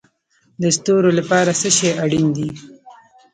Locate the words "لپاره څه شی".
1.19-1.89